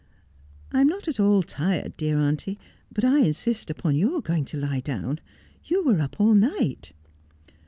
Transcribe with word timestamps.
'I 0.73 0.81
am 0.81 0.87
not 0.87 1.07
at 1.07 1.19
all 1.19 1.43
tired, 1.43 1.95
dear 1.95 2.17
auntie, 2.17 2.57
but 2.91 3.03
I 3.05 3.19
insist 3.19 3.69
upon 3.69 3.95
your 3.95 4.19
going 4.19 4.45
to 4.45 4.57
lie 4.57 4.79
down. 4.79 5.19
You 5.65 5.83
were 5.83 6.01
up 6.01 6.19
all 6.19 6.33
night.' 6.33 6.91